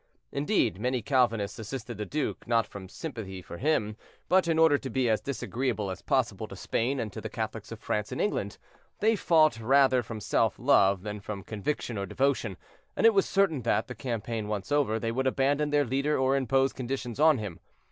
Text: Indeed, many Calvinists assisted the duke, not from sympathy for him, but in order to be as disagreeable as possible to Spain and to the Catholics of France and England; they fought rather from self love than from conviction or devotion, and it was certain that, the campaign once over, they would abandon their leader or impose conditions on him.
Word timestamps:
Indeed, 0.31 0.79
many 0.79 1.03
Calvinists 1.03 1.59
assisted 1.59 1.99
the 1.99 2.07
duke, 2.07 2.47
not 2.47 2.65
from 2.65 2.89
sympathy 2.89 3.39
for 3.43 3.59
him, 3.59 3.95
but 4.27 4.47
in 4.47 4.57
order 4.57 4.79
to 4.79 4.89
be 4.89 5.07
as 5.07 5.21
disagreeable 5.21 5.91
as 5.91 6.01
possible 6.01 6.47
to 6.47 6.55
Spain 6.55 6.99
and 6.99 7.13
to 7.13 7.21
the 7.21 7.29
Catholics 7.29 7.71
of 7.71 7.77
France 7.79 8.11
and 8.11 8.19
England; 8.19 8.57
they 8.99 9.15
fought 9.15 9.59
rather 9.59 10.01
from 10.01 10.19
self 10.19 10.57
love 10.57 11.03
than 11.03 11.19
from 11.19 11.43
conviction 11.43 11.99
or 11.99 12.07
devotion, 12.07 12.57
and 12.95 13.05
it 13.05 13.13
was 13.13 13.27
certain 13.27 13.61
that, 13.61 13.85
the 13.85 13.93
campaign 13.93 14.47
once 14.47 14.71
over, 14.71 14.97
they 14.99 15.11
would 15.11 15.27
abandon 15.27 15.69
their 15.69 15.85
leader 15.85 16.17
or 16.17 16.35
impose 16.35 16.73
conditions 16.73 17.19
on 17.19 17.37
him. 17.37 17.59